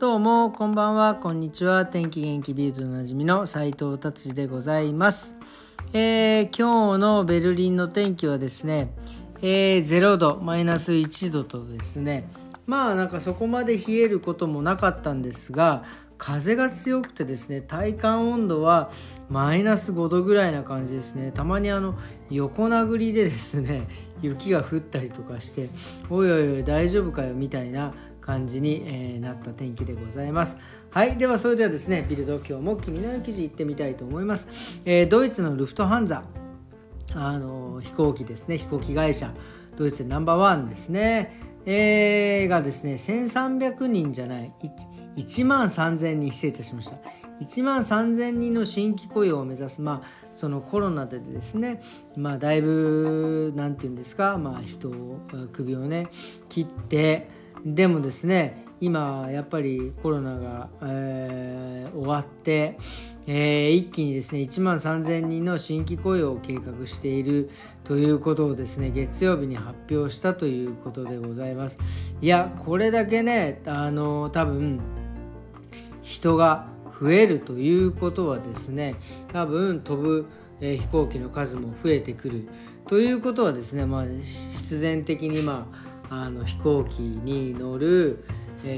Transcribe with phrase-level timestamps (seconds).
[0.00, 1.84] どうもこんばんはこんにちは。
[1.84, 5.36] 天気元気ビートでおなじみの斉藤達治でございます、
[5.92, 8.94] えー今日のベルリンの天気はですね、
[9.42, 12.30] えー0度マイナス1度とですね
[12.64, 15.84] まあなんかそこまで冷えることもなかったんですが
[16.16, 18.90] 風が強くてですね体感温度は
[19.28, 21.30] マイナス5度ぐらいな感じですね。
[21.30, 21.94] たまにあの
[22.30, 23.86] 横殴りでですね
[24.22, 25.68] 雪が降ったりとかして
[26.08, 27.92] おいおいおい大丈夫かよみたいな
[28.30, 30.56] 感じに、えーなった天気でございます。
[30.90, 34.48] はいではそれではですねビルド今日も気になる記事いってみたいと思います、
[34.84, 36.22] えードイツのルフトハンザ。
[37.12, 38.56] あの飛行機ですね。
[38.56, 39.34] 飛行機会社。
[39.76, 44.52] ドイツナンバーワンですね、えーがですね1300人じゃない。
[45.16, 46.98] 1万3000人失礼いたしました。
[47.40, 49.82] 1万3000人の新規雇用を目指す。
[49.82, 51.80] まあそのコロナでですね。
[52.16, 54.38] まあだいぶなんていうんですか。
[54.38, 55.18] まあ人を
[55.52, 56.08] 首をね
[56.48, 62.78] 切ってでもですね今やっぱりコロナが、えー終わって、
[63.26, 67.50] えー一気にですね1万3000人の新規雇用を計画している
[67.84, 71.78] ということをですね月曜日に発表したということでございます。
[72.20, 74.80] いやこれだけねあの多分
[76.02, 76.68] 人が
[77.00, 78.94] 増えるということはですね
[79.32, 80.26] 多分飛ぶ、
[80.60, 82.48] えー飛行機の数も増えてくる
[82.86, 88.24] ということはですね、まあ、必然的に、まあ、あの飛行機に乗る、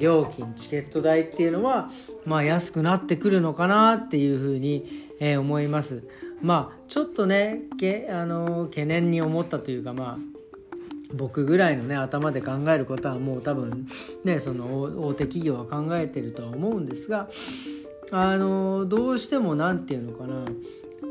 [0.00, 1.90] 料金チケット代っていうのは、
[2.26, 6.04] まあ、安くなってくるのかなっていうふうに、え思います。
[6.40, 10.38] まあちょっとねけあの懸念に思ったというかまあ
[11.14, 13.88] 僕ぐらいのね頭で考えることはもう多分
[14.24, 17.28] ねその大手企業は考えてるとは思うんですが
[18.12, 20.44] あのどうしても何て言うのかな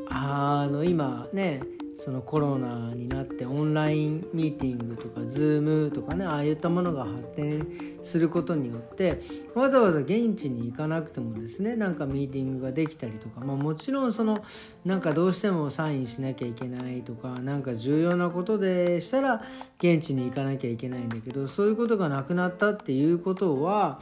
[0.09, 1.61] あの今ね
[1.97, 7.67] そのコロナになってオンラインミーティングとか Zoom とかねああいったものが発展
[8.03, 9.19] することによって
[9.55, 14.45] わざわざ現地に行かなくてもですねなんかミーティングができたりとか、まあ、もちろんその
[14.85, 19.43] なんかどうしてもサインしなきゃいけないとかなんか重要なことでしたら
[19.79, 23.99] 現地に行かなきゃいけないんだけどそういうことがなくなったっていうことは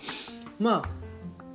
[0.59, 1.04] まあ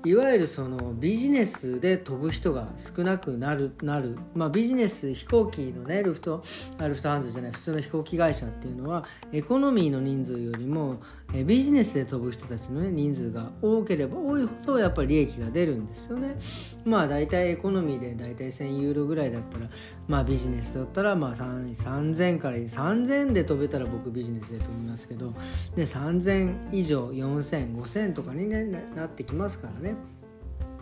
[0.02, 6.42] いわゆるそのビジネスで飛ぶ人が少なくなるなる、まあ、ビジネス飛行機のねルフト
[6.78, 11.02] ルフトハンズじゃない普通の飛行機会社っていうのはエコノミーの人数よりも
[11.32, 16.36] えビジネスで飛ぶ人たちの、ね、人数が多ければ多いほどやっぱり利益が出るんですよね。
[16.84, 19.68] まあ大体エコノミーで大体1000ユーロぐらいだったら
[20.08, 25.32] まあビジネスだったらまあ3000から3000で飛べたら僕ビジネスで飛びますけど
[25.76, 28.64] で3000以上40005000とかに、ね、
[28.96, 29.94] なってきますからね。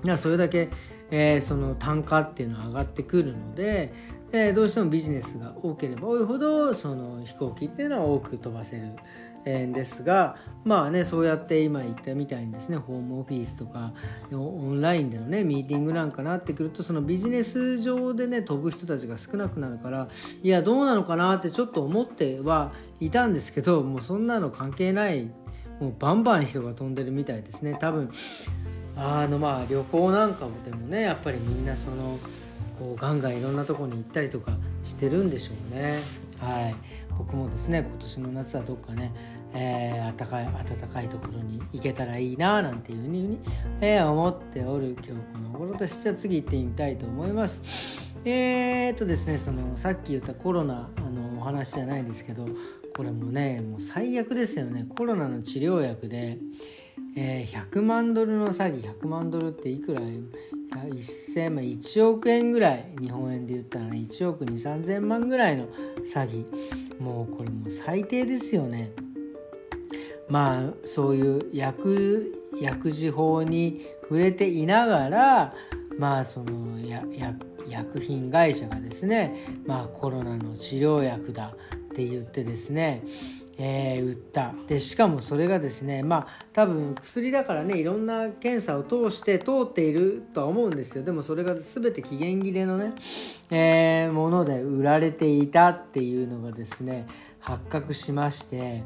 [0.05, 0.69] いやそれだけ、
[1.11, 3.93] えーその単価っていうのは上がってくるので、
[4.31, 8.93] えーどうしてもビジネスが多ければ多いほどその飛行機っていうのは多く飛ばせる、
[9.73, 13.93] ですがまあねそうやって今言ったみたいにですねホームオフィスとか
[14.33, 20.09] オオンラインでのねミーティングなんかなってくるとそのビジネス上でね飛ぶ人たちが少なくなるから
[20.43, 25.31] いやどうなのかなってちょっと思ってはいたんですけどもうそんなの関係ない
[25.81, 27.77] もうバンバン人が飛んでるみたいですね。
[27.81, 28.11] 多分
[28.97, 32.19] あのまあ旅行なんかもでもねやっぱりみんなその
[32.79, 36.01] こうガンガンいろんなとこに行ったりとかしてるんでしょうね。
[36.41, 36.75] はい。
[37.19, 39.13] 僕もですね今年の夏はどっかね、
[39.55, 43.39] えー、暖かい暖かいところに行けたらいいななんていうふうに、
[43.81, 46.03] えー思っておる今日この頃です。
[46.03, 47.63] じゃあ次行ってみたいと思います。
[48.25, 52.47] えー、っとですねそのさっき言ったコロナあのお話じゃないですけど
[52.97, 54.87] これもねもう最悪ですよね。
[54.97, 56.39] コロナの治療薬で
[57.17, 65.67] えー100万ドルの詐欺100万ドルっていくら1000万1億円ぐらい日本円で言ったらね1億2 3 0 0万ぐらいの
[66.05, 66.45] 詐欺。
[67.01, 68.91] もうこれもう最低ですよね。
[70.29, 75.55] まあそういう薬薬事法に触れていながら
[75.99, 77.35] まあそのやや
[77.69, 83.03] 薬品会社がですねまあコロナの治療薬だって言ってですね
[83.61, 84.55] えー売った。
[84.69, 91.05] でしかもそれがですねまあ多分薬だからねいろんな検査を通して通っているとは思うんですよ。
[91.05, 92.93] でもそれが全て期限切れのね、
[93.51, 97.09] えーもので売られていたっていうのがですね
[97.41, 98.85] 発覚しまして、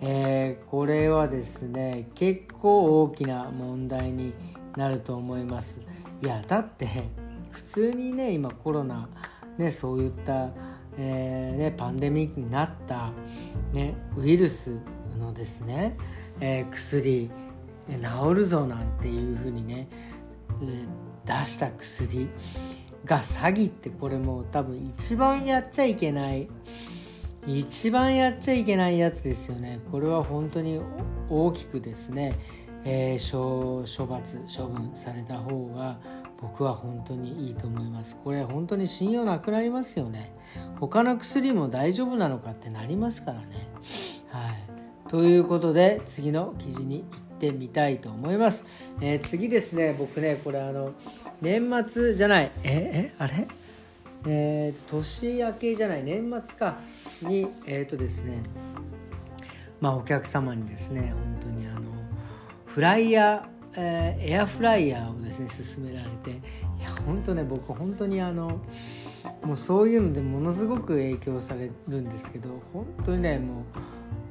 [0.00, 4.32] えーこれはですね結構大きな問題に
[4.76, 5.80] なると思います。
[6.22, 6.86] いやだって
[7.50, 9.08] 普通にね今コロナ
[9.58, 10.50] ねそういった
[10.98, 13.12] えーね、パンデミックになった、
[13.72, 14.76] ね、ウイルス
[15.18, 15.96] のですね、
[16.40, 17.30] えー薬
[17.88, 19.88] 治るぞなんていうふうにね、
[21.24, 22.28] 出した薬
[23.04, 26.48] が詐欺ってこれもう多分一番やっちゃいけない
[27.46, 29.80] 一番やっちゃいけないやつですよね。
[29.90, 30.80] これは本当に
[31.28, 32.34] 大きくですね、
[32.84, 35.98] えー、処罰処分された方が
[36.40, 38.16] 僕は本当にいいと思います。
[38.22, 40.34] これ本当に信用なくなりますよね。
[40.78, 43.68] 他の薬も大丈夫なのかってなりますからね。
[44.30, 45.08] はい。
[45.08, 49.94] ということで次の記事に行ってみたいと思います、えー、次ですね。
[49.98, 50.92] 僕ねこれあの
[51.40, 52.50] 年末じゃない。
[52.62, 53.48] ええあれ？
[54.26, 56.78] えー、年明けじゃない年末か
[57.22, 58.42] にえっ、ー、とですね
[59.80, 61.80] まあお客様にですね本当にあの
[62.66, 66.34] フライヤーえー、エアフライヤーをですね勧められてい
[66.82, 68.60] や本当ね僕本当にあの
[69.42, 73.64] もうそういうのでものすごく影響されるんですけど本当にねも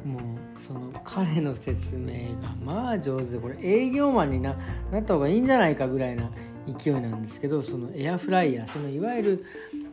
[0.06, 4.56] うもうその彼の説明がまあ上手でこれ営業マンにな
[4.92, 6.32] なった方がいいんじゃないかぐらいな
[6.78, 9.46] 勢いなんですけどそのエアフライヤーそのいわゆる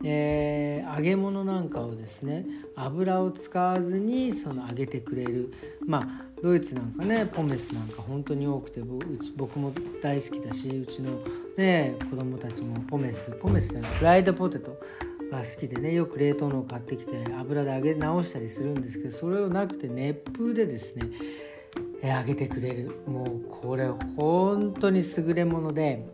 [0.03, 2.45] えー、揚げ物なんかをですね
[2.75, 5.51] 油を使わずにその揚げてくれる
[5.85, 8.81] まあドイツなんかねポメスなんか本当に多くて
[9.35, 11.19] 僕も大好きだしうちの、
[11.57, 14.79] ね、子供たちもポメスポメスってのはフライドポテト
[15.31, 21.09] が好きでねよく冷凍のを買ってきて油で揚げ直したりするんですけどそれをなくて熱風でですね
[22.03, 23.01] 揚げてくれる。
[23.07, 26.05] もうこれ本当に優れもので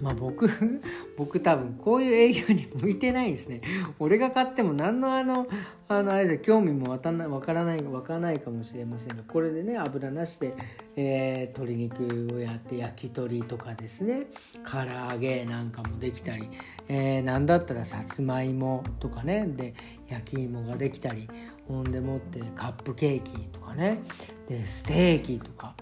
[0.00, 0.48] まあ僕、
[1.16, 3.60] 僕多分こういう営業に向いてないですね。
[3.98, 5.46] 俺が買っても何のあの、
[5.88, 10.54] あの、あれです興味もわからない、わからない、わからないかもしれませんが、これでね、油なしで、
[10.96, 14.26] えー、鶏肉をやって焼き鳥とかですね、
[14.64, 16.48] 唐揚げなんかもできたり、
[16.88, 19.74] えー、なんだったらさつまいもとかね、で、
[20.08, 21.28] 焼き芋ができたり、
[21.68, 24.00] ほんでもってカップケーキとかね、
[24.48, 25.74] で、ステーキとか、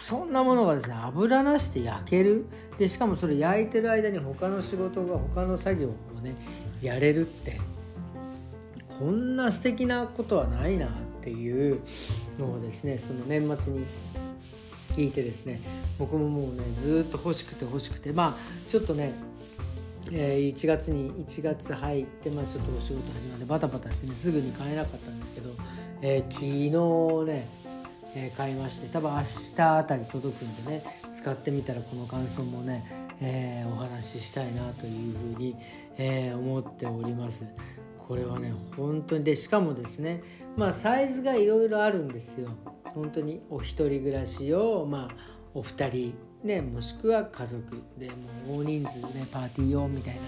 [0.00, 2.46] そんなものがですね油なしで焼ける。
[2.78, 6.34] でしかもそれ焼いてる間に他の仕事が他の作業をね
[6.82, 7.60] やれるって。
[8.98, 10.90] こんな素敵なことはないなっ
[11.22, 11.80] ていう
[12.38, 13.86] のをですねその年末に
[14.90, 15.58] 聞いてですね
[15.98, 18.12] 僕ももうねずっと欲しくて欲しくて。
[18.12, 19.14] まあちょっとね
[20.12, 25.50] えー、1月に1月入って、まあ、ちょっとお仕事始まってバタバタしてねすぐに買えなかったんですけど、
[26.02, 27.48] えー、昨日ね
[28.14, 29.22] えー、買いまして多分明
[29.56, 35.56] 日あたり届くんでね使ってみたらこの感想もね、えー、お話ししたいなというふうに、
[35.96, 37.46] えー、思っております。
[38.06, 40.22] これはね本当にでしかもですね
[40.56, 42.50] まあサイズがいろいろあるんですよ。
[42.84, 45.16] 本当にお一人暮らしをまあ
[45.54, 47.82] お二人ねもしくは家族。
[47.98, 50.20] でもう大人数ねパーティー用みたいな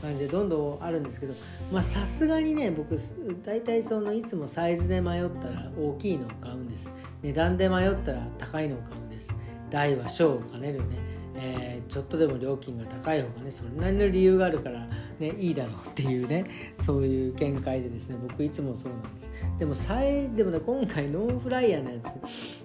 [0.00, 1.34] 感じでどんどんあるんですけど
[1.72, 2.96] まあさすがにね僕
[3.44, 6.92] 大体そのいつもサイズで迷ったら大きいのを買うんです。
[7.22, 9.34] 値段で迷ったら高いのを買うんです。
[9.68, 10.96] 大は小を兼ねるね、
[11.36, 14.88] えー、ちょっとでも料金が高い方がねそれなりの理由があるから
[15.20, 16.44] ねいいだろうっていうね
[16.80, 19.30] そういう見解でですね僕いつもそうなんです。
[19.58, 22.06] でもさえでもね今回ノンフライヤーのやつ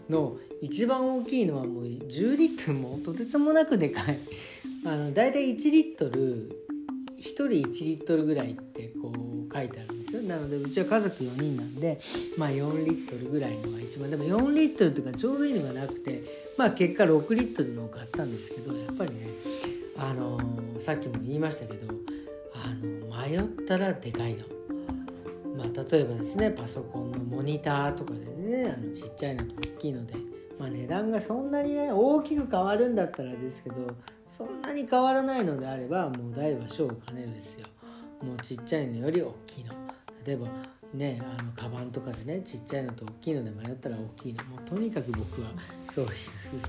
[0.09, 4.17] の一番大きいのはもう10リットルもとてつもなくでかい
[4.83, 6.50] あの大体1リットル
[7.17, 12.00] 1人1リットルぐらいってこう書いてあるんですよなのでうちは家族4人なんで
[12.38, 16.23] まあ4リットルぐらいのが一番でも4リットルとかちょうどいいのがなくて
[16.57, 19.27] まあ結果6リットルのを買ったんですけどやっぱりね
[19.97, 21.94] あのー、さっきも言いましたけど
[22.53, 24.45] あの迷ったらでかいの。
[25.56, 30.15] まあ、例えばですねパソコンのモニターとかでねあのちっちゃいのと大きいので、
[30.59, 33.75] まあ、値段がそんなにね大きく変わるんだったらですけど
[34.27, 37.67] そんなに変わらないのであればもう大は小を兼ねるですよ。
[38.21, 39.74] もうちっちゃいのより大きいの。
[40.25, 40.47] 例えば
[40.94, 44.44] ねあのカバンとかでねちっちゃいのと大きいので迷ったら大きいの。
[44.46, 45.50] もうとにかく僕は
[45.89, 46.62] そういうふうに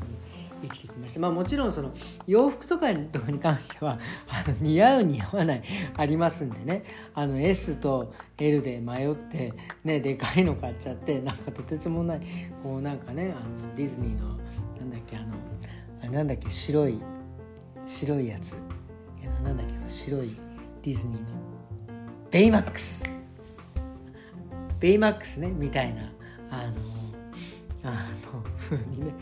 [0.62, 1.20] 生きてきました。
[1.20, 1.92] まあもちろんその
[2.26, 5.62] 洋服とかとかに関してはあの似合う似合わない
[5.96, 6.82] ありますんでね。
[7.14, 9.52] あの S と L で迷って
[9.84, 12.20] ねでかいの買っちゃってなんかとてつもない
[12.62, 14.28] こうなんかねあのディズニーの
[14.78, 15.34] なんだっけあの
[16.02, 17.00] あなんだっけ白い
[17.84, 18.56] 白いやつ。
[19.20, 20.34] いやなんだっけ白い
[20.82, 21.26] ディズニーの。
[22.30, 23.15] ベイマックス。
[24.80, 26.12] ベイマックスねみたいな
[26.50, 26.72] あの
[27.84, 27.92] あ
[28.34, 29.14] の風にね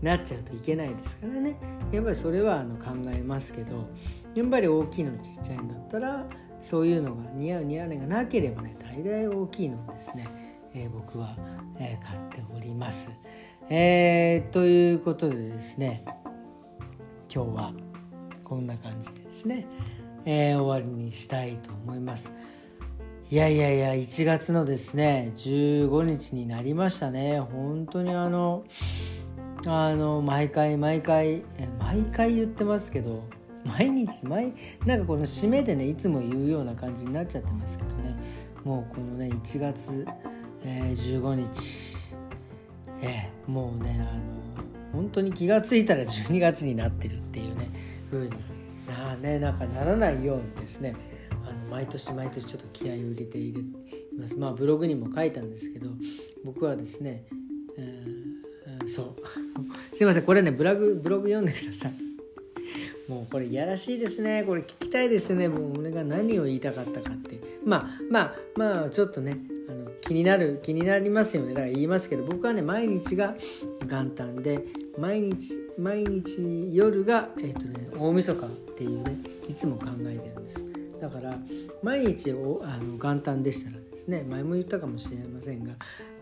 [0.00, 1.56] なっちゃうといけないですからね。
[1.92, 3.88] やっぱりそれはあの考えますけど
[4.34, 6.26] やっぱり大きいのちっちゃいんだったら
[6.60, 10.26] そういうのが似合う似合わないがなければね大概大きいのをですね、
[10.74, 11.36] えー、僕は、
[11.78, 13.10] えー、買っております。
[13.68, 16.04] えー、ということでですね
[17.32, 17.72] 今日は
[18.44, 19.66] こんな感じでですね、
[20.24, 22.34] えー、終わりにしたいと思います。
[23.32, 27.40] いやいやいや1月のですね15日になりましたね。
[27.40, 28.64] 本当にあの
[29.66, 31.42] あの毎回毎回
[31.78, 33.24] 毎回言ってますけど
[33.64, 34.52] 毎日毎
[34.84, 38.14] なんかこの締めでねいつも言うような感じになっちゃってますけどね。
[38.64, 40.06] もうこのね1月、
[40.62, 41.96] えー、15日、
[43.00, 44.62] えー、もうねあの
[44.92, 47.70] 本当に気が付いたら12月になってるっていうね
[48.10, 48.30] 風に
[48.86, 50.94] な,、ね、なんかならないようにですね
[51.72, 53.54] 毎年毎年ちょっと気合を入れてい
[54.18, 54.36] ます。
[54.36, 55.88] まあブログにも書いたんですけど
[56.44, 57.24] 僕はですね、
[57.78, 59.16] えー、そう。
[59.96, 60.22] すいません。
[60.24, 61.94] これねブログブログ読んでください。
[63.08, 64.44] もうこれいやらしいですね。
[64.46, 65.48] これ聞きたいですね。
[65.48, 67.40] もう俺が何を言いたかったかって。
[67.64, 71.54] まあまあまあちょっとねあの気になる気になりますよね。
[71.54, 73.34] だから言いますけど僕はね毎日が
[73.80, 74.62] 元旦で
[74.98, 80.71] 毎日毎日夜がえっ、ー、とね大晦日っていうねいつも考えてるんです。
[81.02, 81.36] だから
[81.82, 85.72] 毎日おあの元旦でしたらですね前も言ったかもしれませんが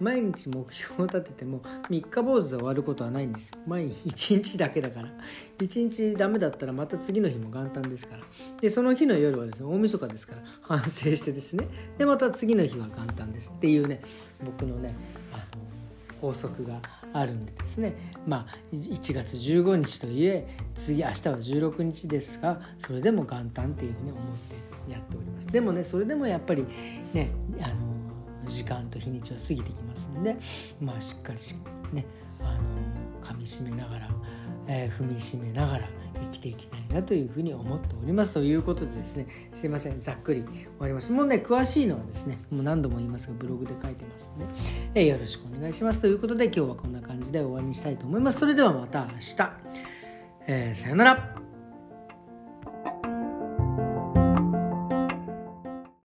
[0.00, 1.60] 毎日目標を立てても
[1.90, 3.58] 3日坊主で終わることはないんですよ。
[3.66, 5.10] 毎日1日だけだから。
[5.58, 8.22] 1日ダメだったらまた次の日も元旦ですから。
[8.62, 11.68] でその日の夜はですね大晦日ですから反省してですね。
[11.98, 14.00] でまた次の日は元旦ですっていうね
[14.42, 14.94] 僕のね
[15.34, 15.42] あの
[16.20, 16.80] 法則が
[17.12, 17.96] あるんでですね。
[18.26, 24.24] まあ1月15日といえ次明日は16日ですがそれでも元旦っていうふうに思っ
[24.86, 25.48] てやっております。
[25.48, 26.66] でもねそれでもやっぱり
[27.12, 27.74] ねあの
[28.44, 30.36] 時間と日にちは過ぎてきますんで
[30.80, 31.54] まあしっかりし
[31.92, 32.04] ね
[32.40, 32.60] あの
[33.22, 34.08] 噛みしめながら、
[34.72, 35.88] えー、踏みしめながら
[36.22, 41.12] 生きていきたいなというふうに思っておりますということでですねすいませんざっくり終わりました。
[41.12, 44.46] もうね詳しいのはですねもう何度も言いますがブログで書いてますね、
[44.94, 48.38] えー、よろしくお願いしますということで今日はこんな感じで終わりにしたいと思います。
[48.38, 49.52] それではまた明日、
[50.46, 51.39] えー、さよなら。